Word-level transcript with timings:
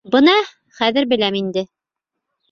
Бына 0.13 0.33
хәҙер 0.77 1.07
беләм 1.11 1.37
инде. 1.41 1.63